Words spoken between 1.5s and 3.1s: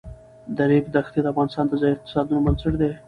د ځایي اقتصادونو بنسټ دی.